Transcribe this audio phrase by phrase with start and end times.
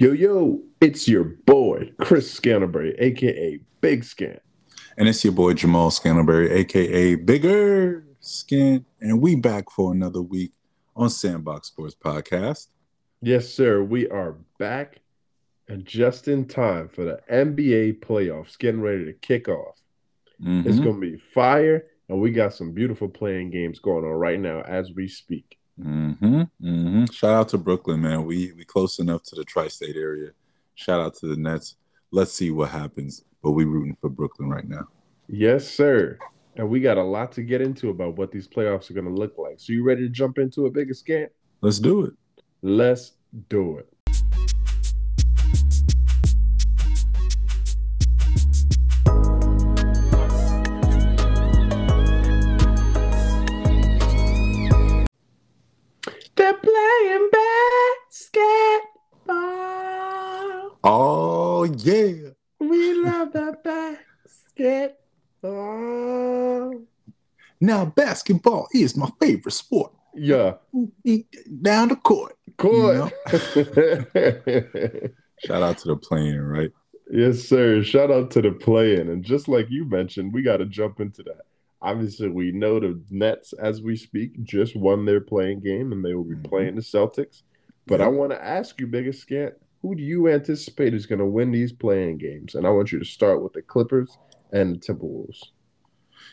[0.00, 4.40] Yo, yo, it's your boy, Chris Scanterbury, aka Big Scan.
[4.96, 8.86] And it's your boy Jamal Scanterbury, aka Bigger Skin.
[9.02, 10.52] And we back for another week
[10.96, 12.68] on Sandbox Sports Podcast.
[13.20, 13.82] Yes, sir.
[13.82, 15.00] We are back
[15.68, 19.82] and just in time for the NBA playoffs getting ready to kick off.
[20.42, 20.64] Mhm.
[20.64, 24.40] It's going to be fire, and we got some beautiful play-in games going on right
[24.40, 25.58] now as we speak.
[25.82, 28.24] Hmm hmm Shout out to Brooklyn, man.
[28.24, 30.30] We we close enough to the tri-state area.
[30.74, 31.76] Shout out to the Nets.
[32.10, 33.24] Let's see what happens.
[33.42, 34.88] But we rooting for Brooklyn right now.
[35.28, 36.18] Yes, sir.
[36.56, 39.12] And we got a lot to get into about what these playoffs are going to
[39.12, 39.54] look like.
[39.58, 41.28] So, you ready to jump into a bigger scan?
[41.60, 42.14] Let's do it.
[42.62, 43.12] Let's
[43.48, 43.88] do it.
[56.98, 57.30] Playing
[59.28, 60.78] basketball.
[60.82, 62.30] Oh yeah.
[62.58, 63.62] We love that
[65.42, 66.82] basketball.
[67.60, 69.92] Now basketball is my favorite sport.
[70.14, 70.54] Yeah,
[71.62, 72.36] Down the court.
[72.56, 73.10] cool.
[75.46, 76.72] Shout out to the play-in, right?
[77.12, 77.82] Yes, sir.
[77.84, 79.08] Shout out to the play-in.
[79.08, 81.42] And just like you mentioned, we got to jump into that.
[81.82, 86.14] Obviously, we know the Nets, as we speak, just won their play-in game and they
[86.14, 86.44] will be Mhm.
[86.44, 87.42] playing the Celtics.
[87.86, 91.26] But I want to ask you, biggest scant, who do you anticipate is going to
[91.26, 92.54] win these play-in games?
[92.54, 94.18] And I want you to start with the Clippers
[94.52, 95.40] and the Timberwolves.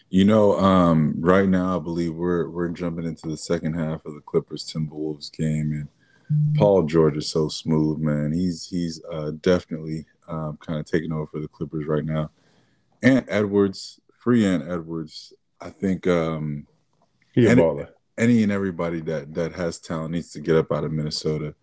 [0.09, 4.14] You know, um, right now I believe we're we're jumping into the second half of
[4.14, 8.34] the Clippers Timberwolves game, and Paul George is so smooth, man.
[8.34, 12.31] He's he's uh, definitely um, kind of taking over for the Clippers right now.
[13.02, 15.31] And Edwards, free Ant Edwards.
[15.61, 16.67] I think um,
[17.33, 20.84] He a And- any and everybody that that has talent needs to get up out
[20.84, 21.56] of Minnesota.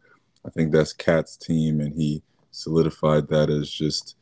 [0.47, 4.17] I think that's Cat's team, and he solidified that as just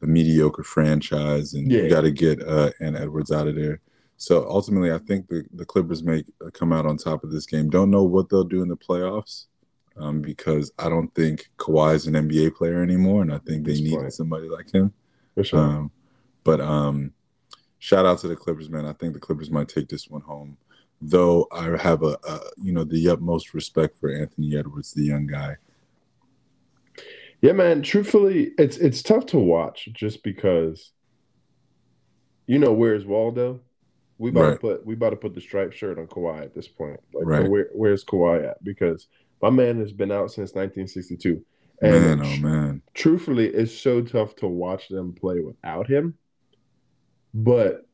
[0.00, 1.82] a mediocre franchise, and Yeah.
[1.82, 3.80] you got to get uh, Ant Edwards out of there.
[4.16, 6.24] So ultimately, I think the, the Clippers may
[6.54, 7.68] come out on top of this game.
[7.68, 9.46] Don't know what they'll do in the playoffs
[9.98, 13.74] um, because I don't think Kawhi is an NBA player anymore, and I think they
[13.80, 14.94] need somebody like him.
[15.34, 15.58] For sure.
[15.60, 15.90] Um,
[16.44, 17.12] but um,
[17.82, 18.86] shout out to the Clippers, man.
[18.86, 20.56] I think the Clippers might take this one home.
[21.00, 25.26] Though I have a, a you know the utmost respect for Anthony Edwards, the young
[25.26, 25.56] guy.
[27.40, 27.82] Yeah, man.
[27.82, 30.92] Truthfully, it's it's tough to watch just because
[32.46, 33.60] you know where's Waldo?
[34.18, 34.50] We about Right.
[34.54, 37.00] to put we about to put the striped shirt on Kawhi at this point.
[37.12, 37.50] Like Right.
[37.50, 38.62] where where's Kawhi at?
[38.62, 39.08] Because
[39.42, 41.44] my man has been out since 1962.
[41.80, 46.14] Man, And oh man, truthfully, it's so tough to watch them play without him.
[47.34, 47.86] But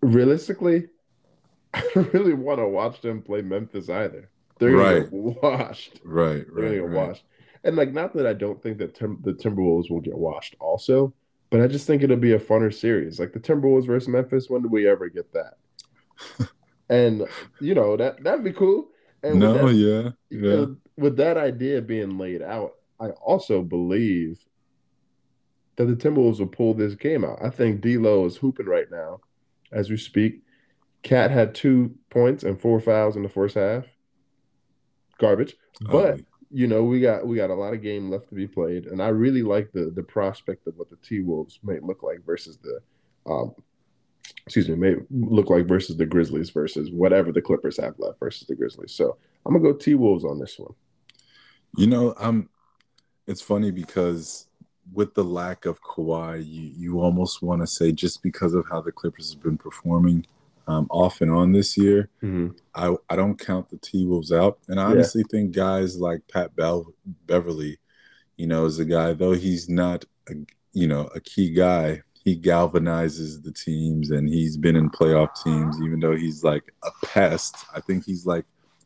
[0.00, 0.88] realistically,
[1.74, 4.30] I don't really want to watch them play Memphis either.
[4.58, 5.02] They're gonna Right.
[5.02, 6.00] get washed.
[6.04, 7.08] right, They're right, get right.
[7.08, 7.24] washed.
[7.64, 11.12] And like, not that I don't think that Tim- the Timberwolves will get washed, also,
[11.50, 13.18] but I just think it'll be a funner series.
[13.20, 14.48] Like the Timberwolves versus Memphis.
[14.48, 15.54] When do we ever get that?
[16.88, 17.26] and
[17.60, 18.88] you know that that'd be cool.
[19.22, 24.38] And No, that, yeah, you know, with that idea being laid out, I also believe
[25.76, 27.38] that the Timberwolves will pull this game out.
[27.42, 29.20] I think D'Lo is hooping right now
[29.72, 30.42] as we speak.
[31.02, 33.84] Cat had two points and four fouls in the first half.
[35.18, 36.26] Garbage, but Ugly.
[36.50, 39.02] you know we got we got a lot of game left to be played, and
[39.02, 42.58] I really like the the prospect of what the T Wolves may look like versus
[42.58, 42.80] the,
[43.30, 43.54] um,
[44.44, 48.46] excuse me, may look like versus the Grizzlies versus whatever the Clippers have left versus
[48.46, 48.92] the Grizzlies.
[48.92, 49.16] So
[49.46, 50.74] I'm gonna go T Wolves on this one.
[51.76, 52.50] You know, I'm.
[53.26, 54.45] It's funny because
[54.92, 58.80] with the lack of Kawhi, you you almost want to say just because of how
[58.80, 60.26] the Clippers have been performing
[60.68, 62.08] um, off and on this year,
[62.74, 64.58] I, I don't count the T Wolves out.
[64.68, 64.90] And I Yeah.
[64.90, 66.92] honestly think guys like Pat Bell,
[67.26, 67.78] Beverley,
[68.36, 70.34] you know, is a guy, though he's not, a,
[70.72, 75.80] you know, a key guy, he galvanizes the teams and he's been in playoff teams,
[75.80, 77.54] even though he's like a pest.
[77.74, 78.44] I think he's like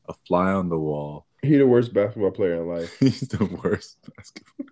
[0.08, 1.26] a fly on the wall.
[1.42, 2.94] He the worst basketball player in life.
[3.00, 4.66] He's the worst basketball.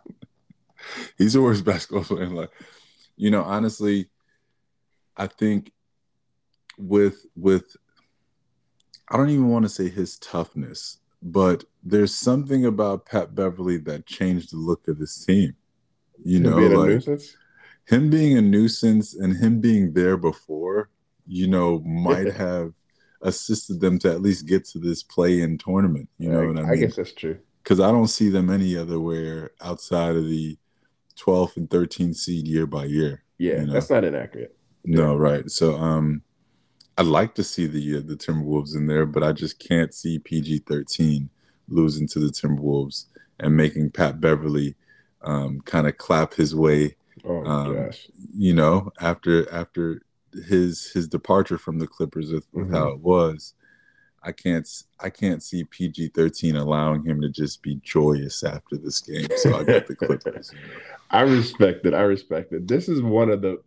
[1.18, 2.50] he's the worst basketball player in life.
[3.16, 4.10] You know, honestly,
[5.16, 5.72] I think
[6.78, 7.76] with with
[9.10, 14.06] I don't even want to say his toughness, but there's something about Pat Beverley that
[14.06, 15.54] changed the look of this team.
[16.22, 17.02] You Him know, like
[17.86, 20.90] him being a nuisance and him being there before,
[21.26, 22.32] you know, might Yeah.
[22.34, 22.72] have
[23.22, 26.08] assisted them to at least get to this play-in tournament.
[26.18, 26.70] You know I, what I mean?
[26.70, 27.38] I guess that's true.
[27.62, 30.58] because I don't see them any other where outside of the
[31.18, 33.24] 12th and 13th seed year by year.
[33.38, 33.72] Yeah, You know.
[33.74, 34.56] that's not inaccurate.
[34.84, 35.50] No, right.
[35.50, 36.22] So um
[36.96, 40.18] I'd like to see the uh, the Timberwolves in there, but I just can't see
[40.18, 41.30] PG 13
[41.68, 43.06] losing to the Timberwolves
[43.38, 44.74] and making Pat Beverley
[45.22, 46.96] um, kind of clap his way.
[47.24, 48.08] Oh Um, gosh.
[48.34, 50.02] You know, after after
[50.48, 52.74] his his departure from the Clippers with, with Mhm.
[52.76, 53.54] how it was,
[54.22, 54.68] I can't
[55.00, 59.28] I can't see PG thirteen allowing him to just be joyous after this game.
[59.36, 60.52] So I got the Clippers.
[61.10, 61.94] I respect it.
[61.94, 62.66] I respect it.
[62.68, 63.62] This is one of the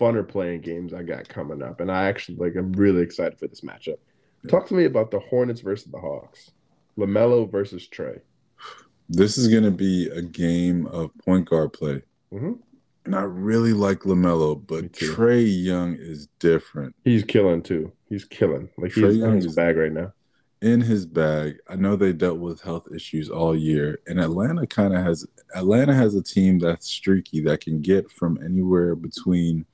[0.00, 2.56] funner play-in games I got coming up, and I actually like.
[2.56, 3.98] I'm really excited for this matchup.
[4.44, 4.50] Yeah.
[4.50, 6.52] Talk to me about the Hornets versus the Hawks.
[6.98, 8.20] LaMelo versus Trae.
[9.08, 12.02] This is going to be a game of point guard play.
[12.32, 12.58] Mhm.
[13.04, 14.92] And I really like LaMelo, but.
[14.92, 16.94] Trae Young is different.
[17.04, 17.92] He's killing too.
[18.08, 18.70] He's killing.
[18.78, 20.12] Like Trae he's in his bag right now.
[20.62, 24.94] In his bag, I know they dealt with health issues all year, and Atlanta kind
[24.94, 29.66] of has Atlanta has a team that's streaky that can get from anywhere between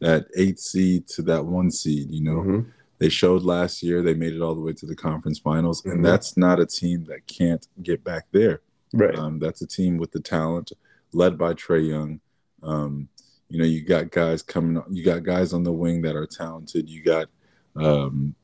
[0.00, 2.10] that eight seed to that one seed.
[2.10, 2.66] You know, Mhm.
[2.98, 5.92] they showed last year they made it all the way to the conference finals, Mhm.
[5.92, 8.62] and that's not a team that can't get back there.
[8.94, 9.14] Right.
[9.14, 10.72] Um, that's a team with the talent,
[11.12, 12.20] led by Trae Young.
[12.62, 13.08] Um,
[13.48, 14.82] you know, you got guys coming.
[14.90, 16.88] You got guys on the wing that are talented.
[16.88, 17.28] You got
[17.76, 18.34] um,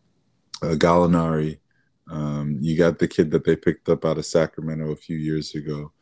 [0.63, 1.59] uh, Gallinari.
[2.11, 5.55] Um, you got the kid that they picked up out of Sacramento a few years
[5.55, 5.93] ago.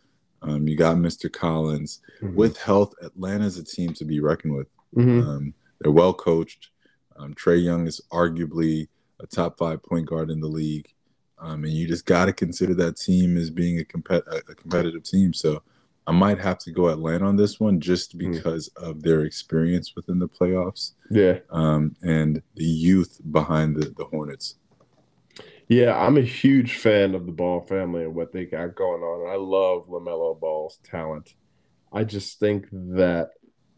[0.43, 1.33] Um, you got Mr.
[1.33, 2.01] Collins.
[2.23, 2.35] Mhm.
[2.35, 4.69] With health, Atlanta's a team to be reckoned with.
[4.95, 5.27] Mhm.
[5.27, 6.69] Um, they're well coached.
[7.17, 8.89] Um, Trae Young is arguably
[9.21, 10.89] a top five point guard in the league,
[11.39, 15.05] um, and you just got to consider that team as being a, compet- a competitive
[15.05, 15.33] team.
[15.33, 15.63] So
[16.07, 18.33] I might have to go Atlanta on this one just Hmm.
[18.33, 21.39] because of their experience within the playoffs yeah.
[21.51, 24.57] um, and the youth behind the, the Hornets.
[25.69, 29.33] Yeah, I'm a huge fan of the Ball family and what they got going on.
[29.33, 31.35] I love LaMelo Ball's talent.
[31.91, 33.31] I just think that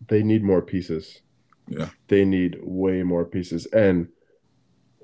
[0.09, 1.21] they need more pieces.
[1.69, 1.91] Yeah.
[2.09, 3.67] They need way more pieces.
[3.67, 4.09] And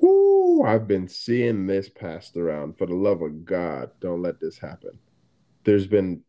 [0.00, 2.78] whoo, I've been seeing this passed around.
[2.78, 4.98] For the love of God, don't let this happen.
[5.64, 6.22] There's been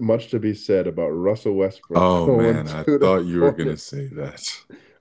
[0.00, 1.98] much to be said about Russell Westbrook.
[2.00, 4.42] Oh going man, I thought you were gonna say that.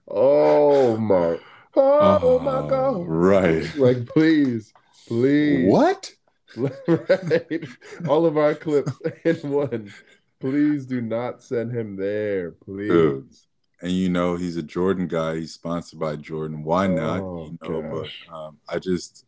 [0.07, 1.39] Oh my.
[1.77, 3.05] Oh, my Oh, God.
[3.07, 3.75] right.
[3.77, 4.73] Like, please,
[5.07, 5.69] please.
[5.69, 6.13] What?
[6.55, 7.67] right?
[8.07, 8.93] All of our clips
[9.25, 9.91] in one.
[10.39, 12.51] Please do not send him there.
[12.51, 12.89] Please.
[12.89, 13.29] Dude.
[13.81, 15.35] And you know he's a Jordan guy.
[15.35, 16.63] He's sponsored by Jordan.
[16.63, 17.19] Why not?
[17.21, 18.25] Oh, you know, gosh.
[18.29, 19.25] but um, I just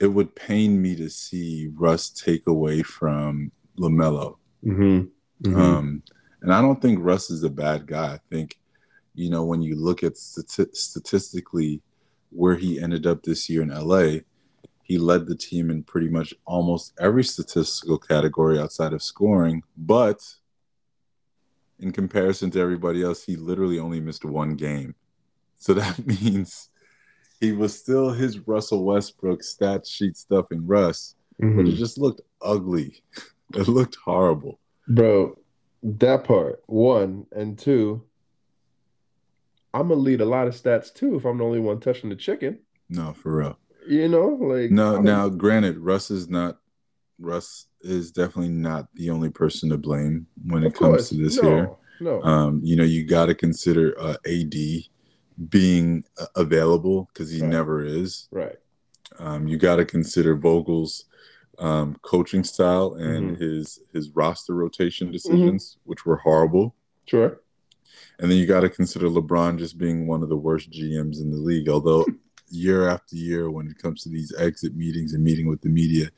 [0.00, 4.36] it would pain me to see Russ take away from LaMelo.
[4.64, 5.54] Mm-hmm.
[5.60, 6.02] Um,
[6.42, 8.14] and I don't think Russ is a bad guy.
[8.14, 8.58] I think,
[9.14, 11.80] you know, when you look at stati- statistically
[12.30, 14.20] where he ended up this year in LA,
[14.82, 19.62] he led the team in pretty much almost every statistical category outside of scoring.
[19.76, 20.22] But
[21.78, 24.94] in comparison to everybody else, he literally only missed one game.
[25.56, 26.68] So that means
[27.40, 31.68] he was still his Russell Westbrook stat sheet stuffing Russ, but Mhm.
[31.68, 33.02] it just looked ugly.
[33.54, 34.58] It looked horrible.
[34.88, 35.38] Bro,
[35.82, 37.26] that part, one.
[37.32, 38.02] And two,
[39.72, 42.16] I'm to lead a lot of stats too if I'm the only one touching the
[42.16, 42.58] chicken.
[42.88, 43.58] No, for real.
[43.86, 44.70] You know, like.
[44.70, 46.58] No, now granted, Russ is not
[47.18, 51.48] Russ is definitely not the only person to blame when it comes to this no,
[51.48, 51.70] here.
[52.00, 52.22] No.
[52.22, 54.54] Um, you know, you got to consider uh, AD
[55.48, 57.50] being uh, available because he Right.
[57.50, 58.28] never is.
[58.30, 58.56] right.
[59.18, 61.04] Um, you got to consider Vogel's
[61.58, 63.42] um, coaching style and Mm-hmm.
[63.42, 66.74] his his roster rotation decisions, which were horrible.
[67.06, 67.40] Sure.
[68.18, 71.30] And then you got to consider LeBron just being one of the worst GMs in
[71.30, 71.68] the league.
[71.68, 72.04] Although
[72.48, 76.10] year after year, when it comes to these exit meetings and meeting with the media,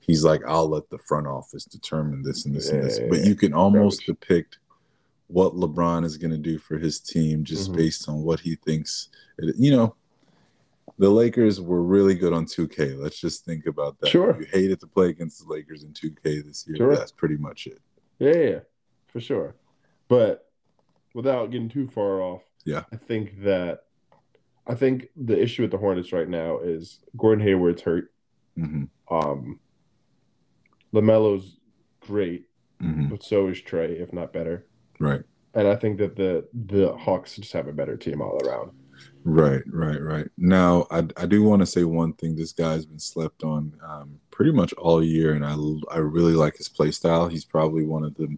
[0.00, 3.34] he's like, "I'll let the front office determine this and this and this." But you
[3.34, 4.20] can almost Garbage.
[4.20, 4.58] depict
[5.28, 7.76] what LeBron is going to do for his team just Mhm.
[7.76, 9.08] based on what he thinks.
[9.38, 9.94] It, you know,
[10.98, 12.98] the Lakers were really good on 2K.
[12.98, 14.08] Let's just think about that.
[14.10, 14.36] Sure.
[14.40, 16.76] You hated to play against the Lakers in 2K this year.
[16.76, 16.96] Sure.
[16.96, 17.80] That's pretty much it.
[18.18, 18.58] Yeah, yeah,
[19.06, 19.54] for sure.
[20.08, 20.50] But
[21.14, 22.84] without getting too far off, Yeah.
[22.92, 23.84] I think that
[24.66, 28.12] I think the issue with the Hornets right now is Gordon Hayward's hurt.
[28.56, 29.60] hmm Um,
[30.92, 31.58] LaMelo's
[32.00, 32.46] great,
[32.80, 34.66] hmm but so is Trae, if not better.
[35.00, 35.22] Right.
[35.54, 38.72] And I think that the the Hawks just have a better team all around.
[39.24, 40.28] Right, right, right.
[40.38, 42.34] Now, I, I do want to say one thing.
[42.36, 45.54] This guy's been slept on um, pretty much all year, and I,
[45.94, 47.28] I really like his play style.
[47.28, 48.36] He's probably one of the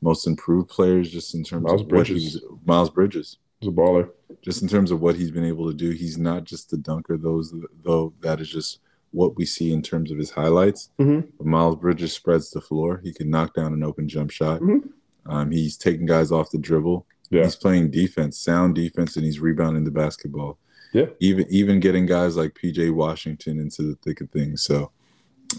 [0.00, 2.22] most improved players just in terms Miles of what Bridges.
[2.34, 3.38] he's Miles Bridges.
[3.60, 4.10] He's a baller.
[4.42, 7.16] Just in terms of what he's been able to do, he's not just the dunker.
[7.16, 8.78] Those though that is just
[9.10, 10.90] what we see in terms of his highlights.
[11.00, 11.26] Mhm.
[11.38, 13.00] But Miles Bridges spreads the floor.
[13.02, 14.60] He can knock down an open jump shot.
[14.60, 14.90] Mhm.
[15.26, 17.06] Um, he's taking guys off the dribble.
[17.30, 17.44] Yeah.
[17.44, 20.58] He's playing defense, sound defense, and he's rebounding the basketball.
[20.92, 21.06] Yeah.
[21.20, 24.62] Even even getting guys like PJ Washington into the thick of things.
[24.62, 24.90] So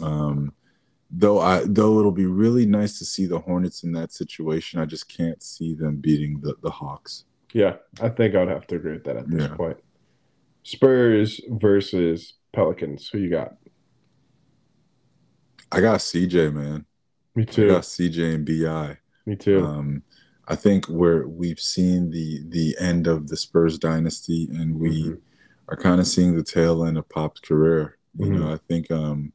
[0.02, 0.54] um
[1.12, 4.80] though I though it'll be really nice to see the Hornets in that situation.
[4.80, 7.26] I just can't see them beating the the Hawks.
[7.54, 9.56] Yeah, I think I would have to agree with that at this Yeah.
[9.56, 9.78] point.
[10.64, 13.10] Spurs versus Pelicans.
[13.10, 13.54] Who you got?
[15.72, 16.86] I got CJ, man.
[17.36, 17.66] Me too.
[17.66, 18.98] I got CJ and BI.
[19.26, 19.64] Me too.
[19.64, 20.04] Um,
[20.52, 25.20] I think where we've seen the the end of the Spurs dynasty, and we Mhm.
[25.68, 27.98] are kind of seeing the tail end of Pop's career.
[28.18, 28.40] You Mhm.
[28.40, 29.32] know, I think um,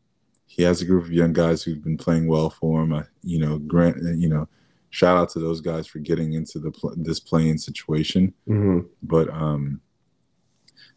[0.46, 2.92] he has a group of young guys who've been play-in well for him.
[2.92, 4.48] I, you know, grant you know,
[4.90, 8.34] shout out to those guys for getting into the pl- this playing situation.
[8.48, 8.86] Mhm.
[9.02, 9.80] But um,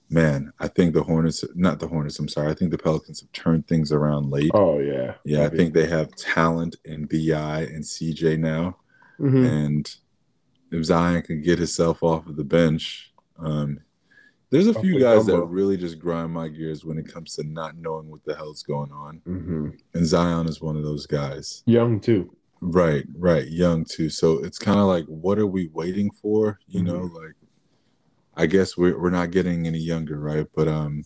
[0.09, 2.17] man, I think the Hornets, not the Hornets.
[2.17, 2.49] I'm sorry.
[2.49, 4.51] I think the Pelicans have turned things around late.
[4.53, 5.15] Oh yeah.
[5.25, 8.77] Yeah, I think they have talent in BI and CJ now.
[9.19, 9.47] Mhm.
[9.47, 9.95] And
[10.71, 13.79] if Zion can get himself off of the bench, um,
[14.49, 17.75] there's a few guys that really just grind my gears when it comes to not
[17.77, 19.21] knowing what the hell's going on.
[19.27, 19.77] Mhm.
[19.93, 21.63] And Zion is one of those guys.
[21.65, 22.33] Young too.
[22.61, 24.09] Right, right, young too.
[24.09, 26.59] So it's kind of like, what are we waiting for?
[26.67, 27.15] You know, Mm-hmm.
[27.15, 27.33] like
[28.35, 30.47] I guess we're we're not getting any younger, right?
[30.55, 31.03] But um,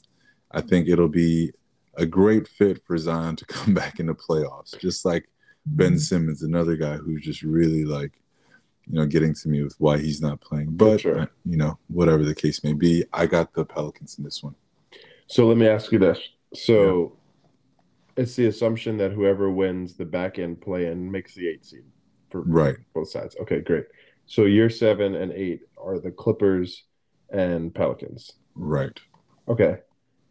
[0.52, 1.52] I think it'll be
[1.96, 5.30] a great fit for Zion to come back in the playoffs, just like
[5.66, 8.21] Ben Simmons, another guy who's just really like,
[8.92, 10.68] you know, getting to me with why he's not playing.
[10.72, 11.22] But sure.
[11.22, 14.56] uh, you know, whatever the case may be, I got the Pelicans in this one.
[15.28, 16.20] So let me ask you this.
[16.54, 17.18] So
[18.18, 21.86] it's the assumption that whoever wins the back end play in makes the eight seed
[22.30, 22.76] for Right.
[22.94, 23.36] both sides.
[23.42, 23.86] Okay, great.
[24.26, 26.84] So year seven and eight are the Clippers
[27.30, 28.34] and Pelicans.
[28.56, 29.00] Right.
[29.48, 29.78] Okay.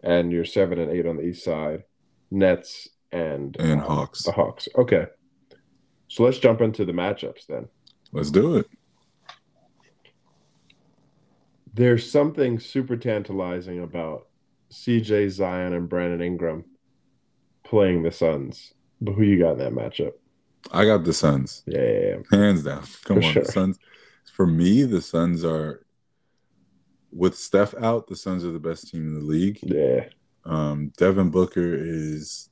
[0.03, 1.85] And your seven and eight on the east side,
[2.31, 4.23] Nets and And um, Hawks.
[4.25, 4.69] The Hawks.
[4.77, 5.07] Okay.
[6.09, 7.69] So let's jump into the matchups then.
[8.13, 8.67] Let's do it.
[11.73, 14.27] There's something super tantalizing about
[14.73, 16.65] CJ Zion and Brandon Ingram
[17.65, 18.75] playing the Suns.
[19.01, 20.13] But who you got in that matchup?
[20.73, 21.63] I got the Suns.
[21.67, 22.39] Yeah, yeah, yeah.
[22.39, 22.83] Hands down.
[23.05, 23.43] Come For on, sure.
[23.45, 23.79] the Suns.
[24.35, 25.87] For me, the Suns are
[27.13, 29.59] with Steph out, the Suns are the best team in the league.
[29.63, 30.07] Yeah.
[30.45, 32.50] Um, Devin Booker is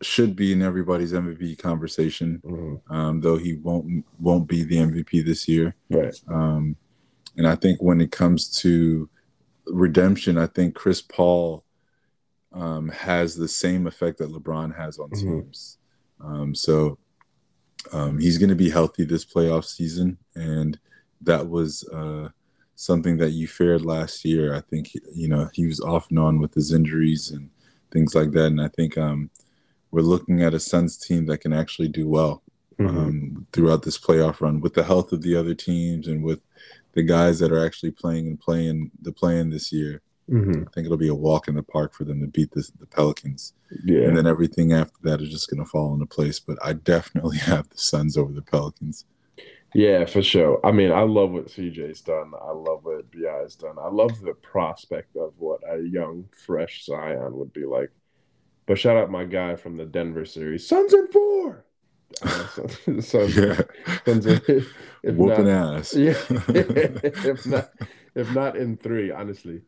[0.00, 2.80] should be in everybody's MVP conversation, Mhm.
[2.90, 5.74] um, though he won't won't be the MVP this year.
[5.90, 6.14] Right.
[6.28, 6.76] Um,
[7.36, 9.08] and I think when it comes to
[9.66, 11.64] redemption, I think Chris Paul
[12.52, 15.20] um, has the same effect that LeBron has on Mhm.
[15.20, 15.76] teams.
[16.20, 16.98] Um, so
[17.92, 20.78] um, he's going to be healthy this playoff season, and
[21.20, 22.30] that was uh,
[22.74, 24.54] something that you feared last year.
[24.54, 27.50] I think you know he was off and on with his injuries and
[27.92, 29.30] things like that, and I think um,
[29.90, 32.42] we're looking at a Suns team that can actually do well
[32.78, 32.88] Mhm.
[32.88, 36.40] um, throughout this playoff run with the health of the other teams and with
[36.92, 40.00] the guys that are actually playing and playing the playing this year.
[40.30, 40.66] Mhm.
[40.68, 42.86] I think it'll be a walk in the park for them to beat this, the
[42.86, 43.54] Pelicans,
[43.84, 44.02] Yeah.
[44.02, 46.38] and then everything after that is just going to fall into place.
[46.38, 49.06] But I definitely have the Suns over the Pelicans.
[49.74, 50.60] Yeah, for sure.
[50.64, 52.32] I mean, I love what CJ's done.
[52.40, 53.76] I love what BI's done.
[53.78, 57.90] I love the prospect of what a young, fresh Zion would be like.
[58.68, 61.64] But shout out my guy from the Denver series, Suns in four.
[62.22, 63.60] Uh, Suns, Suns, Yeah,
[64.04, 65.94] Suns in, if whooping not, ass.
[65.94, 66.10] yeah,
[66.48, 67.70] if not,
[68.14, 69.62] if not in three, honestly.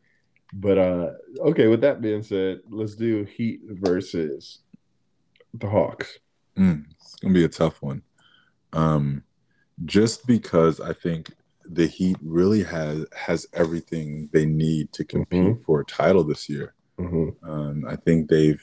[0.52, 1.66] But uh, okay.
[1.68, 4.58] With that being said, let's do Heat versus
[5.54, 6.18] the Hawks.
[6.58, 8.02] Mm, it's gonna be a tough one.
[8.74, 9.22] Um,
[9.86, 11.32] just because I think
[11.64, 16.74] the Heat really has has everything they need to compete for a title this year.
[16.98, 18.60] hmm Um, I think they've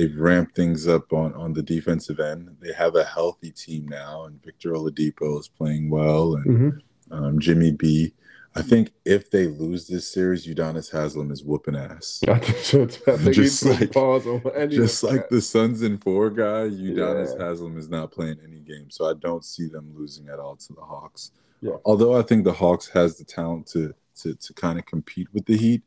[0.00, 2.56] they've ramped things up on on the defensive end.
[2.60, 6.68] They have a healthy team now, and Victor Oladipo is playing well, and hmm
[7.12, 8.14] um, Jimmy B.
[8.54, 12.20] I think if they lose this series, Udonis Haslam is whooping ass.
[12.28, 16.30] I think I think Just like- pause on any Just like the Suns in four
[16.30, 17.46] guy, Udonis Yeah.
[17.46, 20.72] Haslam is not playing any game, so I don't see them losing at all to
[20.72, 21.32] the Hawks.
[21.60, 21.76] Yeah.
[21.84, 23.92] Although I think the Hawks has the talent to
[24.22, 25.82] to to kind of compete with the Heat,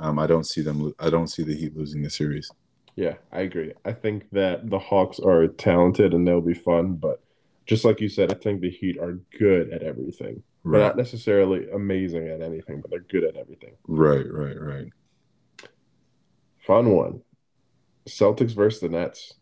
[0.00, 0.94] um, I don't see them.
[0.98, 2.50] I don't see the Heat losing the series.
[2.96, 3.72] Yeah, I agree.
[3.84, 7.22] I think that the Hawks are talented and they'll be fun, but
[7.66, 10.42] just like you said, I think the Heat are good at everything.
[10.64, 13.74] They're not necessarily amazing at anything, but they're good at everything.
[13.86, 14.88] right, right, right.
[16.58, 17.22] Fun one.
[18.06, 19.34] Celtics versus the Nets.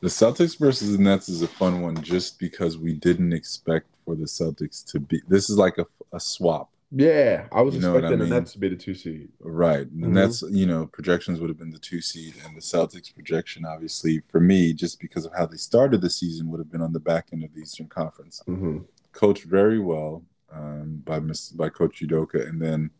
[0.00, 4.14] The Celtics versus the Nets is a fun one, just because we didn't expect for
[4.14, 5.20] the Celtics to be.
[5.28, 8.34] This is like a, a swap, Yeah, I was You what I expecting the?
[8.40, 9.28] Nets to be the two seed.
[9.40, 9.88] right?
[10.00, 10.12] The Mhm.
[10.12, 14.20] Nets, you know, projections would have been the two seed, and the Celtics projection, obviously,
[14.28, 17.00] for me, just because of how they started the season, would have been on the
[17.00, 18.40] back end of the Eastern Conference.
[18.46, 18.78] hmm
[19.12, 22.90] coached very well um, by Miss by Coach Udoka, and then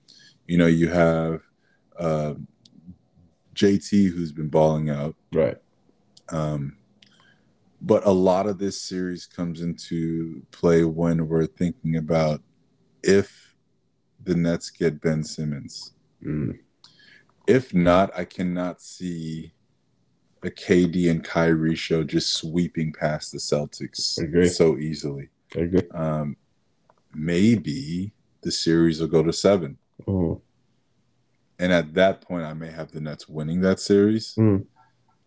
[0.47, 1.43] you know you have
[1.99, 2.35] uh,
[3.55, 5.17] JT who's been balling out.
[5.33, 5.57] Right.
[6.31, 6.77] Um,
[7.81, 12.41] but a lot of this series comes into play when we're thinking about
[13.03, 13.44] if
[14.25, 15.93] the Nets get Ben Simmons.
[16.23, 16.59] Mm.
[17.47, 19.53] If not, I cannot see
[20.43, 25.29] a KD and Kyrie show just sweeping past the Celtics so easily.
[25.57, 25.89] I agree.
[25.93, 26.37] Um,
[27.15, 28.13] maybe
[28.43, 29.79] the series will go to seven.
[30.07, 30.41] Mhm.
[31.59, 34.35] And at that point, I may have the Nets winning that series.
[34.35, 34.67] Mm.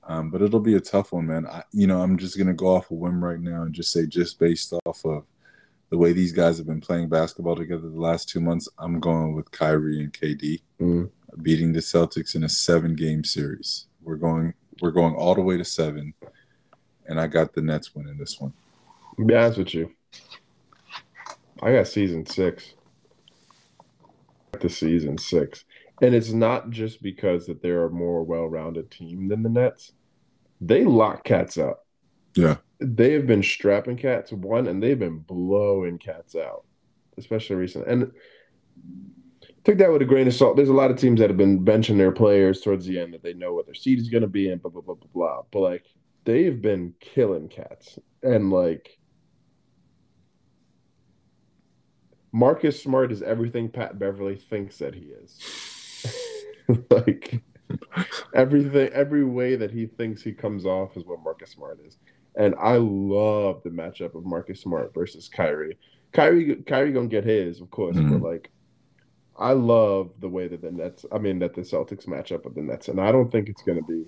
[0.03, 1.47] Um, but it'll be a tough one, man.
[1.47, 4.05] I, you know, I'm just gonna go off a whim right now and just say,
[4.05, 5.25] just based off of
[5.89, 9.33] the way these guys have been playing basketball together the last two months, I'm going
[9.35, 11.09] with Kyrie and KD Mm.
[11.41, 13.87] beating the Celtics in a seven-game series.
[14.03, 16.13] We're going, we're going all the way to seven,
[17.07, 18.53] and I got the Nets winning this one.
[19.17, 19.91] To be honest with you,
[21.61, 22.73] I got season six.
[24.59, 25.65] The season six,
[26.01, 29.91] and it's not just because that they're a more well-rounded team than the Nets.
[30.59, 31.79] They lock cats out.
[32.37, 32.57] Yeah.
[32.79, 36.65] they have been strapping cats one, and they've been blowing cats out,
[37.17, 37.91] especially recently.
[37.91, 38.11] And
[39.63, 40.55] take that with a grain of salt.
[40.55, 43.23] There's a lot of teams that have been benching their players towards the end that
[43.23, 45.41] they know what their seed is going to be and blah blah blah blah blah.
[45.51, 45.85] But like
[46.23, 48.97] they've been killing cats, and like
[52.31, 55.39] Marcus Smart is everything Pat Beverley thinks that he is.
[56.91, 57.41] like
[58.33, 61.97] everything, every way that he thinks he comes off is what Marcus Smart is.
[62.37, 65.77] And I love the matchup of Marcus Smart versus Kyrie.
[66.13, 68.11] Kyrie, Kyrie gonna get his, of course, Mhm.
[68.11, 68.51] but like,
[69.35, 71.05] I love the way that the Nets.
[71.11, 73.63] I mean, that the Celtics match up with the Nets, and I don't think it's
[73.63, 74.05] gonna be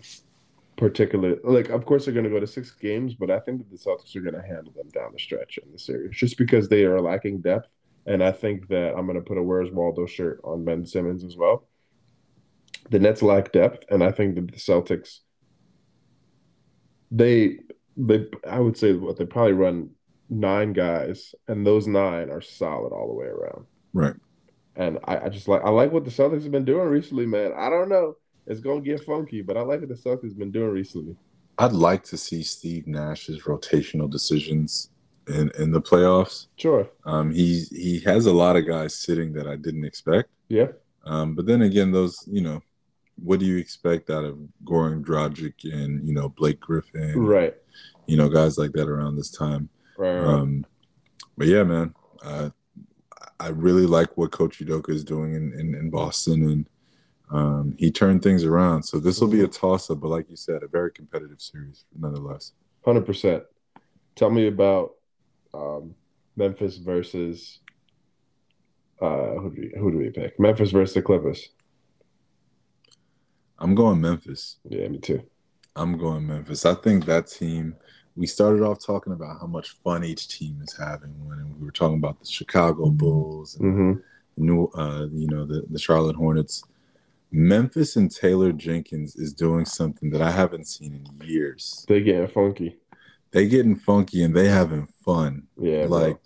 [0.78, 1.38] particular.
[1.44, 4.16] Like, of course, they're gonna go to six games, but I think that the Celtics
[4.16, 7.42] are gonna handle them down the stretch in the series, just because they are lacking
[7.42, 7.68] depth.
[8.06, 11.36] And I think that I'm gonna put a Where's Waldo shirt on Ben Simmons as
[11.36, 11.68] well.
[12.92, 15.20] The Nets lack depth, and I think that the Celtics
[17.12, 17.60] they
[18.00, 19.90] they I would say what they probably run
[20.30, 23.66] nine guys, and those nine are solid all the way around.
[23.94, 24.16] Right.
[24.76, 27.52] And I, I just like I like what the Celtics have been doing recently, man.
[27.58, 28.16] I don't know.
[28.48, 31.16] It's gonna get funky, but I like what the Celtics have been doing recently.
[31.58, 34.90] I'd like to see Steve Nash's rotational decisions
[35.28, 36.48] in in the playoffs.
[36.56, 36.90] Sure.
[37.06, 40.30] Um, he he has a lot of guys sitting that I didn't expect.
[40.48, 40.68] Yeah.
[41.06, 42.62] Um, but then again, those you know,
[43.22, 47.56] what do you expect out of Goran Dragic and you know Blake Griffin, Right.
[48.10, 49.70] You know, guys like that around this time.
[49.98, 50.20] Right.
[50.20, 50.26] right.
[50.26, 50.66] Um,
[51.38, 51.94] but yeah, man,
[52.24, 52.50] uh,
[53.40, 56.70] I really like what Coach Udoka is doing in, in, in Boston, and
[57.32, 58.84] um, he turned things around.
[58.84, 61.86] So this will be a toss up, but like you said, a very competitive series
[61.98, 62.54] nonetheless.
[62.84, 63.44] Hundred percent.
[64.16, 64.96] Tell me about
[65.54, 65.96] um,
[66.36, 67.60] Memphis versus
[69.02, 70.40] uh, who do we, who do we pick?
[70.40, 71.50] Memphis versus the Clippers.
[73.60, 74.58] I'm going Memphis.
[74.68, 75.22] Yeah, me too.
[75.76, 76.66] I'm going Memphis.
[76.66, 77.76] I think that team.
[78.20, 81.72] We started off talking about how much fun each team is having when we were
[81.72, 83.94] talking about the Chicago Bulls and hmm
[84.36, 86.64] the new, uh, you know, the, the Charlotte Hornets.
[87.32, 91.86] Memphis and Taylor Jenkins is doing something that I haven't seen in years.
[91.88, 92.78] They getting funky.
[93.32, 95.48] They getting funky and they having fun.
[95.58, 95.86] Yeah.
[95.88, 96.20] like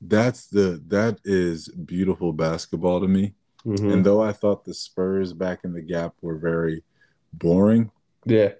[0.00, 3.34] that's the that is beautiful basketball to me.
[3.64, 6.84] hmm And though I thought the Spurs back in the gap were very
[7.32, 7.90] boring,
[8.26, 8.52] yeah.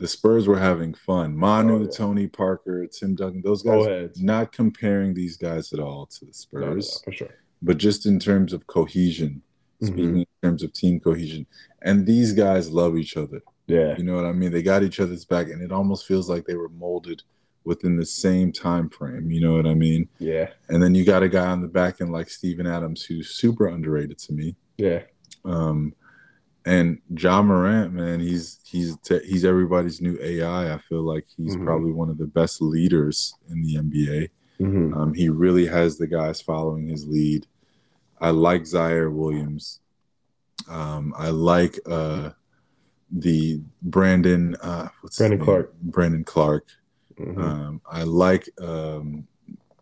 [0.00, 1.36] The Spurs were having fun.
[1.36, 1.90] Manu, Oh, yeah.
[1.90, 3.86] Tony Parker, Tim Duncan, those guys.
[3.86, 4.12] Ahead.
[4.16, 7.34] Not comparing these guys at all to the No, no, no, Spurs, for sure.
[7.62, 9.42] but just in terms of cohesion,
[9.82, 10.18] speaking Mhm.
[10.18, 11.46] in terms of team cohesion.
[11.82, 13.40] And these guys love each other.
[13.66, 13.96] Yeah.
[13.96, 14.50] You know what I mean?
[14.52, 17.22] They got each other's back, and it almost feels like they were molded
[17.64, 19.30] within the same time frame.
[19.30, 20.08] You know what I mean?
[20.18, 20.50] Yeah.
[20.70, 23.66] And then you got a guy on the back end like Steven Adams, who's super
[23.68, 24.56] underrated to me.
[24.78, 25.02] Yeah.
[25.44, 25.94] Um,
[26.66, 30.74] and Ja Morant, man, he's he's he's everybody's new AI.
[30.74, 31.64] I feel like he's Mhm.
[31.64, 34.28] probably one of the best leaders in the NBA.
[34.58, 37.46] hmm Um, he really has the guys following his lead.
[38.20, 39.80] I like Zaire Williams.
[40.68, 42.30] Um, I like uh,
[43.10, 44.54] the Brandon.
[44.56, 45.40] Uh, what's Brandon?
[45.40, 45.74] Clarke.
[45.82, 46.68] Brandon Clarke.
[47.16, 49.26] hmm Um, I like um,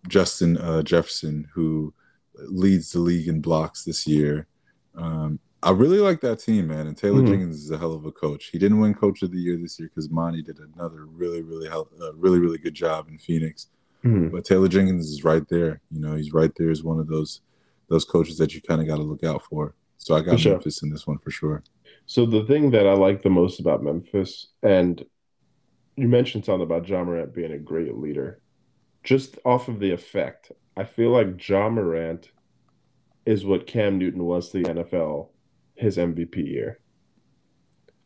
[0.07, 1.93] Justin uh, Jefferson, who
[2.35, 4.47] leads the league in blocks this year.
[4.95, 6.87] Um, I really like that team, man.
[6.87, 7.27] And Taylor Mhm.
[7.29, 8.47] Jenkins is a hell of a coach.
[8.47, 11.68] He didn't win Coach of the Year this year because Monty did another really, really,
[11.68, 13.68] hell, uh, really, really good job in Phoenix.
[14.03, 15.81] hmm But Taylor Jenkins is right there.
[15.90, 17.40] You know, he's right there as one of those
[17.88, 19.75] those coaches that you kind of got to look out for.
[19.97, 20.53] So I got For sure.
[20.53, 21.64] Memphis in this one for sure.
[22.05, 25.03] So the thing that I like the most about Memphis, and
[25.97, 28.40] you mentioned something about Ja Morant being a great leader,
[29.05, 32.31] just off of the effect, I feel like Ja Morant
[33.25, 35.31] is what Cam Newton was to the NFL
[35.79, 36.79] his MVP year.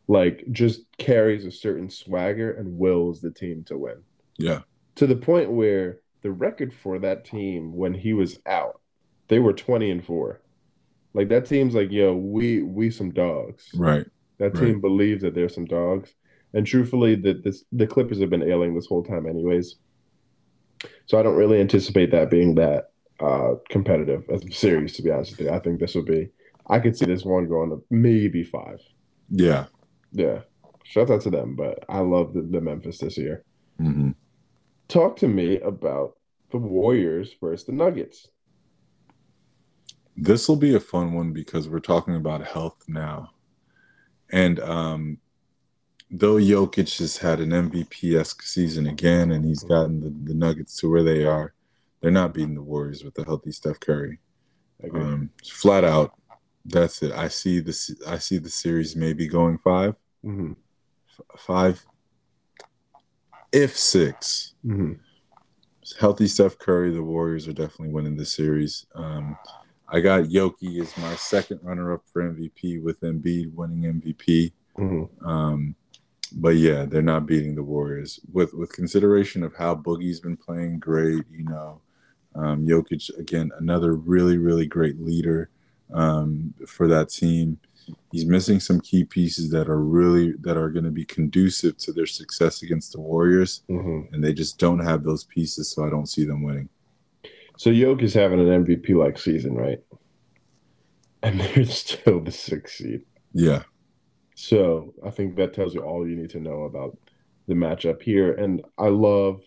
[0.07, 4.03] Like just carries a certain swagger and wills the team to win.
[4.37, 4.61] Yeah.
[4.95, 8.79] To the point where the record for that team when he was out,
[9.27, 10.41] they were 20 and 4.
[11.13, 13.69] Like that team's like, yo, we we some dogs.
[13.73, 14.05] Right.
[14.39, 14.67] That Right.
[14.67, 16.13] team believes that they're some dogs.
[16.53, 19.75] And truthfully, the this, the Clippers have been ailing this whole time anyways.
[21.05, 25.11] So I don't really anticipate that being that uh competitive as a series, to be
[25.11, 25.49] honest with you.
[25.53, 26.29] I think this will be
[26.67, 28.79] I could see this one going to maybe five.
[29.29, 29.65] Yeah.
[30.11, 30.41] Yeah.
[30.83, 33.43] Shout out to them, but I love the, the Memphis this year.
[33.77, 34.11] hmm
[34.89, 36.17] Talk to me about
[36.51, 38.27] the Warriors versus the Nuggets.
[40.15, 43.31] This will be a fun one because we're talking about health now.
[44.31, 45.17] And um,
[46.11, 50.77] though Jokic has had an MVP esque season again and he's gotten the, the Nuggets
[50.77, 51.53] to where they are,
[52.01, 54.19] they're not beating the Warriors with a healthy Steph Curry.
[54.93, 56.13] Um, flat out,
[56.65, 57.11] that's it.
[57.11, 57.93] I see this.
[58.07, 60.53] I see the series maybe going five, hmm
[61.09, 61.85] f- five,
[63.51, 64.53] if six.
[64.63, 64.93] hmm
[65.99, 68.85] Healthy Steph Curry, the Warriors are definitely winning this series.
[68.95, 69.37] Um,
[69.89, 74.53] I got Yoki as my second runner-up for MVP with Embiid winning MVP.
[74.77, 75.75] hmm Um,
[76.35, 80.79] but yeah, they're not beating the Warriors with with consideration of how Boogie's been playing
[80.79, 81.25] great.
[81.29, 81.81] You know,
[82.33, 85.49] um, Jokic again, another really really great leader
[85.93, 87.59] um, for that team.
[88.11, 91.93] He's missing some key pieces that are really that are going to be conducive to
[91.93, 95.71] their success against the Warriors, hmm and they just don't have those pieces.
[95.71, 96.69] So I don't see them winning.
[97.57, 99.79] So Yoke is having an MVP like season, right?
[101.23, 103.05] And they're still the sixth seed.
[103.33, 103.63] Yeah,
[104.35, 106.97] So I think that tells you all you need to know about
[107.47, 108.33] the matchup here.
[108.33, 109.41] And I love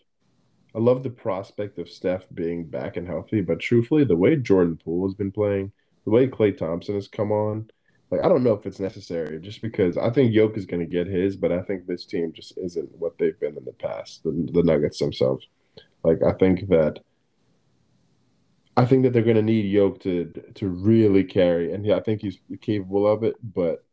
[0.74, 4.78] I love the prospect of Steph being back and healthy, but truthfully, the way Jordan
[4.82, 5.72] Poole has been playing,
[6.06, 7.68] the way Klay Thompson has come on,
[8.10, 11.08] like I don't know if it's necessary just because I think Yoke is gonna get
[11.08, 14.30] his, but I think this team just isn't what they've been in the past, the,
[14.52, 15.46] the Nuggets themselves.
[16.04, 17.00] Like I think that
[18.76, 22.20] I think that they're gonna need Yoke to to really carry, and yeah, I think
[22.20, 23.84] he's capable of it, but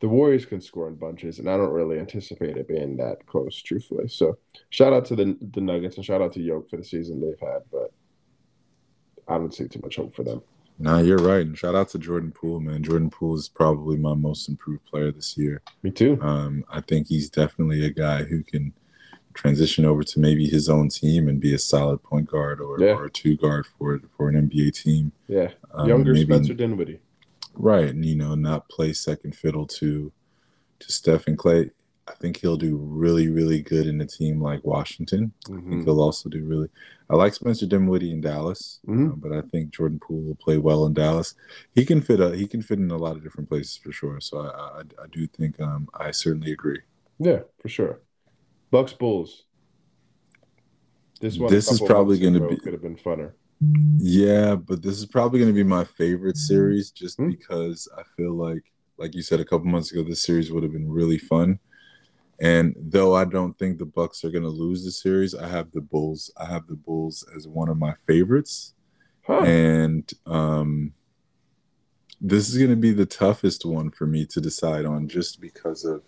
[0.00, 3.62] the Warriors can score in bunches, and I don't really anticipate it being that close,
[3.62, 4.08] truthfully.
[4.08, 4.36] So,
[4.70, 7.38] shout out to the the Nuggets and shout out to Yoke for the season they've
[7.38, 7.92] had, but
[9.28, 10.42] I don't see too much hope for them.
[10.78, 11.46] Nah, you're right.
[11.46, 12.82] And shout out to Jordan Poole, man.
[12.82, 15.62] Jordan Poole is probably my most improved player this year.
[15.82, 16.18] Me too.
[16.20, 18.72] Um, I think he's definitely a guy who can
[19.34, 22.94] transition over to maybe his own team and be a solid point guard or, Yeah.
[22.94, 25.12] or a two guard for for an NBA team.
[25.28, 27.00] Yeah, Um, younger maybe- Spencer Dinwiddie.
[27.54, 27.88] right?
[27.88, 30.12] And you know, not play second fiddle to
[30.80, 31.70] to Steph and Klay.
[32.08, 35.32] I think he'll do really, really good in a team like Washington.
[35.46, 35.84] I think Mhm.
[35.84, 36.68] he'll also do really.
[37.08, 39.12] I like Spencer Dinwiddie in Dallas, Mhm.
[39.12, 41.34] uh, but I think Jordan Poole will play well in Dallas.
[41.74, 44.20] He can fit a, he can fit in a lot of different places for sure.
[44.20, 46.80] So I I, I do think um, I certainly agree.
[47.20, 48.00] Yeah, for sure.
[48.70, 49.44] Bucks Bulls.
[51.20, 53.32] This one, This is probably gonna be- could have been funner.
[53.98, 57.28] Yeah, but this is probably going to be my favorite series just Hmm.
[57.28, 58.64] because I feel like,
[58.98, 61.60] like you said a couple months ago, this series would have been really fun.
[62.42, 65.70] And though I don't think the Bucks are going to lose the series, I have
[65.72, 66.30] the Bulls.
[66.36, 68.74] I have the Bulls as one of my favorites,
[69.24, 69.42] Huh.
[69.42, 70.92] and um,
[72.20, 75.84] this is going to be the toughest one for me to decide on, just because
[75.84, 76.02] of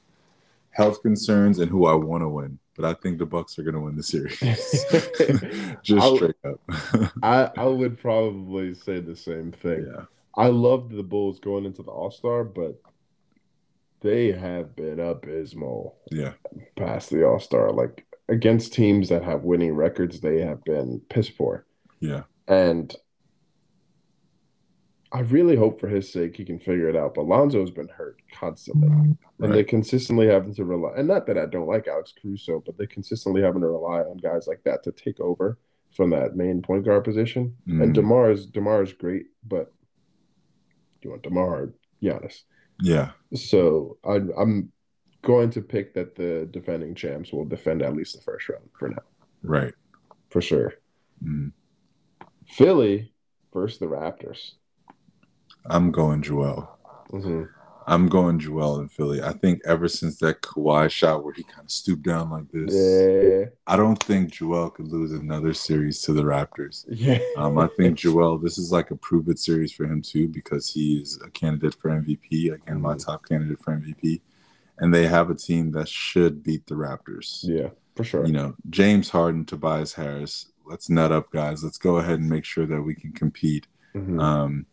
[0.70, 2.58] health concerns and who I want to win.
[2.76, 4.36] But I think the Bucks are going to win the series,
[5.82, 6.60] just I'll- straight up.
[7.22, 9.86] I I would probably say the same thing.
[9.94, 10.06] yeah.
[10.36, 12.80] I loved the Bulls going into the All Star, but
[14.04, 16.34] they have been abysmal Yeah.
[16.76, 17.72] past the All Star.
[17.72, 21.66] Like against teams that have winning records, they have been piss poor.
[22.00, 22.24] Yeah.
[22.46, 22.94] And
[25.10, 27.14] I really hope for his sake he can figure it out.
[27.14, 28.88] But Lonzo's been hurt constantly.
[29.40, 32.76] And they're consistently having to rely and not that I don't like Alex Caruso, but
[32.76, 35.58] they're consistently having to rely on guys like that to take over
[35.92, 37.56] from that main point guard position.
[37.66, 37.94] And Mhm.
[37.94, 39.72] DeMar is DeMar is great, but
[41.00, 42.42] you want DeMar Giannis.
[42.80, 43.10] Yeah.
[43.34, 44.70] So I, I'm
[45.22, 48.88] going to pick that the defending champs will defend at least the first round for
[48.90, 49.02] now,
[49.42, 49.72] Right.
[50.30, 50.74] for sure.
[51.24, 51.52] Mm.
[52.46, 53.12] Philly
[53.52, 54.52] versus the Raptors.
[55.66, 56.68] I'm going Joel.
[57.10, 57.48] Mhm.
[57.86, 59.22] I'm going Joel in Philly.
[59.22, 62.72] I think ever since that Kawhi shot where he kind of stooped down like this,
[62.74, 66.84] Yeah, I don't think Joel could lose another series to the Raptors.
[66.88, 67.18] yeah.
[67.36, 70.68] Um, I think Joel, this is like a prove it series for him too because
[70.72, 72.48] he is a candidate for MVP.
[72.54, 73.04] Again, my Mhm.
[73.04, 74.22] top candidate for MVP.
[74.78, 77.40] And they have a team that should beat the Raptors.
[77.42, 78.26] yeah, for sure.
[78.26, 80.46] You know, James Harden, Tobias Harris.
[80.66, 81.62] Let's nut up, guys.
[81.62, 83.66] Let's go ahead and make sure that we can compete.
[83.94, 84.20] Mhm.
[84.20, 84.66] Um,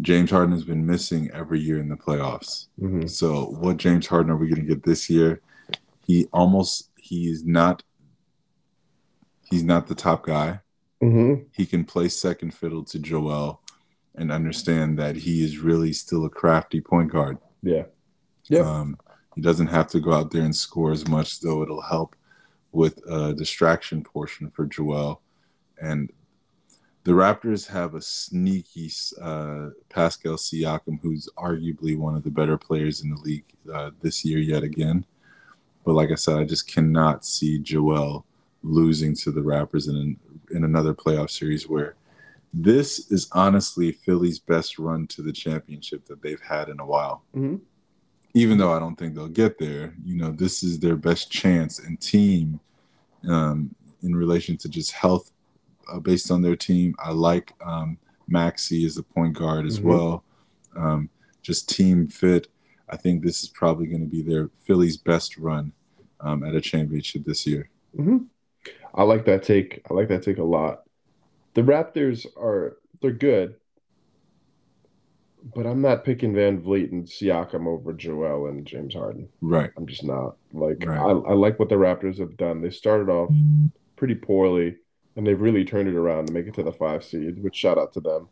[0.00, 2.66] James Harden has been missing every year in the playoffs.
[2.80, 3.10] Mhm.
[3.10, 5.40] So, what James Harden are we going to get this year?
[6.06, 7.82] He almost he's not
[9.50, 10.60] he's not the top guy.
[11.02, 11.44] Mm-hmm.
[11.52, 13.62] He can play second fiddle to Joel
[14.14, 17.38] and understand that he is really still a crafty point guard.
[17.62, 17.84] Yeah.
[18.48, 18.60] Yeah.
[18.60, 18.98] Um,
[19.34, 22.16] he doesn't have to go out there and score as much, though it'll help
[22.72, 25.22] with a distraction portion for Joel.
[25.80, 26.10] And
[27.04, 33.02] the Raptors have a sneaky uh, Pascal Siakam, who's arguably one of the better players
[33.02, 35.06] in the league uh, this year yet again.
[35.84, 38.26] But like I said, I just cannot see Joel
[38.62, 40.18] losing to the Raptors in
[40.50, 41.94] in another playoff series where
[42.52, 47.22] this is honestly Philly's best run to the championship that they've had in a while.
[47.34, 47.56] Mm-hmm.
[48.34, 51.78] Even though I don't think they'll get there, you know, this is their best chance
[51.78, 52.60] and team
[53.28, 55.32] um, in relation to just health
[55.88, 56.94] uh, based on their team.
[56.98, 57.98] I like um,
[58.28, 59.84] Maxey as a point guard as Mhm.
[59.84, 60.24] well.
[60.76, 61.10] Um,
[61.42, 62.48] just team fit.
[62.88, 65.72] I think this is probably going to be their Philly's best run
[66.20, 67.68] um, at a championship this year.
[67.96, 68.18] Mm-hmm.
[68.94, 69.82] I like that take.
[69.90, 70.82] I like that take a lot.
[71.54, 73.54] The Raptors are they're good,
[75.54, 79.28] but I'm not picking VanVleet and Siakam over Joel and James Harden.
[79.40, 79.70] Right.
[79.76, 80.36] I'm just not.
[80.52, 80.98] Like Right.
[80.98, 82.60] I, I like what the Raptors have done.
[82.60, 83.32] They started off
[83.96, 84.76] pretty poorly,
[85.18, 87.42] and they've really turned it around to make it to the five seed.
[87.42, 88.28] Which shout out to them.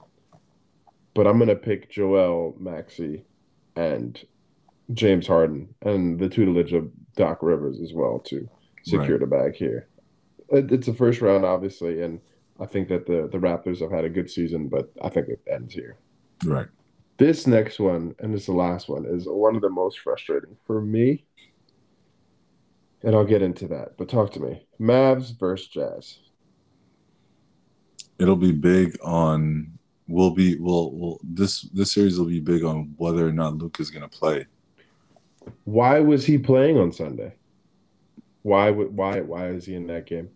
[1.14, 3.24] But I'm gonna pick Joel Maxey
[3.74, 4.24] and
[4.94, 8.48] James Harden and the tutelage of Doc Rivers as well to
[8.84, 9.20] secure Right.
[9.20, 9.88] the bag here.
[10.48, 12.20] It, it's a first round, obviously, and
[12.60, 15.40] I think that the the Raptors have had a good season, but I think it
[15.50, 15.96] ends here.
[16.44, 16.68] Right.
[17.18, 20.56] This next one, and this is the last one, is one of the most frustrating
[20.66, 21.24] for me.
[23.02, 24.66] And I'll get into that, but talk to me.
[24.78, 26.18] Mavs versus Jazz.
[28.18, 29.72] It'll be big on.
[30.08, 33.80] Will be will will this this series will be big on whether or not Luke
[33.80, 34.46] is going to play.
[35.64, 37.34] Why was he playing on Sunday?
[38.42, 40.30] Why would why why is he in that game?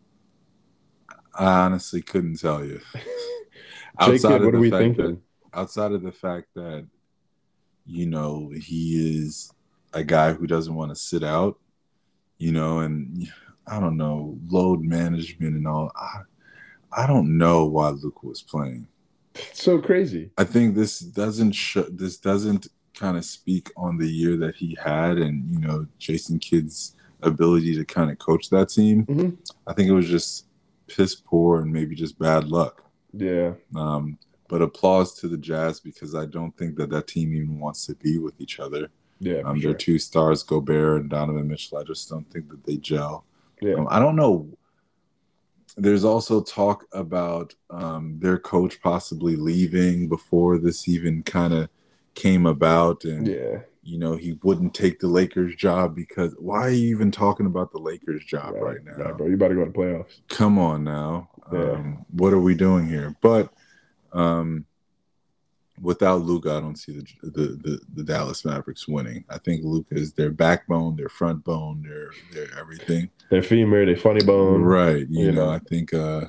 [1.33, 2.81] I honestly couldn't tell you.
[4.03, 5.07] Jacob, what are we fact thinking?
[5.07, 5.21] that
[5.55, 6.87] outside of the fact that
[7.87, 9.53] you know he is
[9.93, 11.59] a guy who doesn't want to sit out,
[12.38, 13.29] you know, and
[13.66, 15.93] I don't know load management and all.
[15.97, 16.23] I,
[16.92, 18.87] I don't know why Luke was playing.
[19.35, 20.31] It's so crazy.
[20.37, 21.83] I think this doesn't show.
[21.83, 26.38] This doesn't kind of speak on the year that he had, and you know, Jason
[26.38, 29.07] Kidd's ability to kind of coach that team.
[29.07, 29.37] Mhm.
[29.66, 30.46] I think it was just
[30.88, 32.83] piss poor and maybe just bad luck.
[33.12, 33.53] Yeah.
[33.76, 37.87] Um, but applause to the Jazz because I don't think that that team even wants
[37.87, 38.88] to be with each other.
[39.20, 39.42] Yeah.
[39.44, 39.74] Um, for Their sure.
[39.74, 41.79] two stars, Gobert and Donovan Mitchell.
[41.79, 43.24] I just don't think that they gel.
[43.61, 43.74] Yeah.
[43.74, 44.48] Um, I don't know.
[45.76, 51.68] There's also talk about um, their coach possibly leaving before this even kind of
[52.14, 53.61] came about, and Yeah.
[53.83, 57.72] you know he wouldn't take the Lakers job because why are you even talking about
[57.72, 58.92] the Lakers job right, now?
[59.04, 59.26] Right, bro.
[59.26, 60.20] You about to go to playoffs.
[60.28, 61.72] come on now Yeah.
[61.72, 63.52] um, what are we doing here but
[64.12, 64.66] um,
[65.81, 69.25] without Luka, I don't see the, the the the Dallas Mavericks winning.
[69.29, 73.11] I think Luka is their backbone, their front bone, their their everything.
[73.31, 74.62] Their femur, their funny bone.
[74.62, 75.07] right.
[75.09, 75.51] You, you know, know.
[75.51, 76.27] I think uh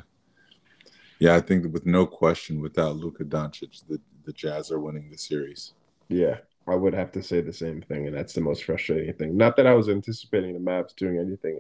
[1.22, 5.20] yeah, I think with no question, without Luka Doncic, the, the Jazz are winning the
[5.20, 5.74] series.
[6.10, 6.38] Yeah,
[6.68, 9.38] I would have to say the same thing, and that's the most frustrating thing.
[9.38, 11.60] Not that I was anticipating the Mavs doing anything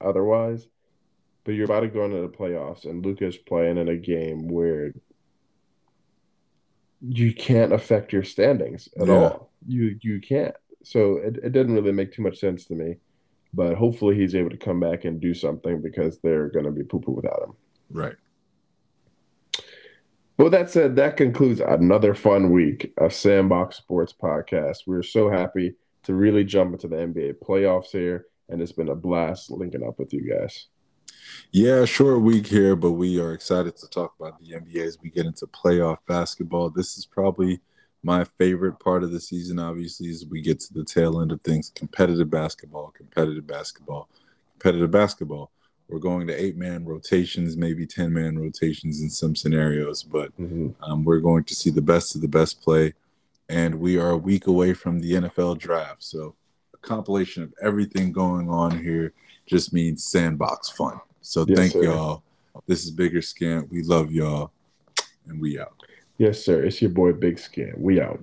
[0.00, 0.66] otherwise,
[1.44, 4.94] but you're about to go into the playoffs, and Luka's playing in a game where
[7.06, 9.14] you can't affect your standings at Yeah.
[9.14, 9.50] all.
[9.66, 10.54] You you can't.
[10.84, 12.96] So it, it didn't really make too much sense to me.
[13.54, 16.84] But hopefully he's able to come back and do something because they're going to be
[16.84, 17.52] poo poo without him.
[17.90, 18.14] Right.
[20.38, 24.78] Well, that said, that concludes another fun week of Sandbox Sports Podcast.
[24.86, 28.94] We're so happy to really jump into the NBA playoffs here, and it's been a
[28.94, 30.66] blast linking up with you guys.
[31.50, 35.10] Yeah, short week here, but we are excited to talk about the NBA as we
[35.10, 36.70] get into playoff basketball.
[36.70, 37.60] This is probably
[38.02, 41.40] my favorite part of the season, obviously, as we get to the tail end of
[41.42, 44.08] things competitive basketball, competitive basketball,
[44.52, 45.50] competitive basketball.
[45.88, 50.32] We're going to eight man rotations, maybe 10 man rotations in some scenarios, but
[50.80, 52.94] um, we're going to see the best of the best play.
[53.48, 56.02] And we are a week away from the NFL draft.
[56.02, 56.34] So,
[56.72, 59.12] a compilation of everything going on here
[59.44, 60.98] just means sandbox fun.
[61.22, 61.84] So, Yes, thank sir.
[61.84, 62.22] y'all.
[62.66, 63.66] This is Bigger Skin.
[63.70, 64.52] We love y'all,
[65.26, 65.74] and we out.
[66.18, 66.62] Yes, sir.
[66.64, 67.72] It's your boy Big Skin.
[67.76, 68.20] We out.